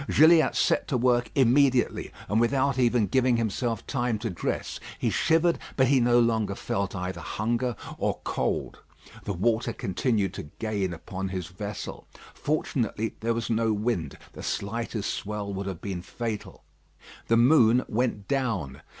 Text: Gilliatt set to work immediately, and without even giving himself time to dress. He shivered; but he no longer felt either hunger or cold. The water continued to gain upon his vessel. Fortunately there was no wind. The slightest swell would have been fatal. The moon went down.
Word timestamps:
Gilliatt 0.09 0.55
set 0.55 0.87
to 0.87 0.97
work 0.97 1.29
immediately, 1.35 2.11
and 2.27 2.41
without 2.41 2.79
even 2.79 3.05
giving 3.05 3.37
himself 3.37 3.85
time 3.85 4.17
to 4.17 4.31
dress. 4.31 4.79
He 4.97 5.11
shivered; 5.11 5.59
but 5.75 5.89
he 5.89 5.99
no 5.99 6.19
longer 6.19 6.55
felt 6.55 6.95
either 6.95 7.21
hunger 7.21 7.75
or 7.99 8.17
cold. 8.23 8.79
The 9.25 9.33
water 9.33 9.73
continued 9.73 10.33
to 10.33 10.49
gain 10.57 10.91
upon 10.91 11.27
his 11.29 11.49
vessel. 11.49 12.07
Fortunately 12.33 13.13
there 13.19 13.35
was 13.35 13.51
no 13.51 13.73
wind. 13.73 14.17
The 14.33 14.41
slightest 14.41 15.13
swell 15.13 15.53
would 15.53 15.67
have 15.67 15.81
been 15.81 16.01
fatal. 16.01 16.63
The 17.27 17.37
moon 17.37 17.83
went 17.87 18.27
down. 18.27 18.81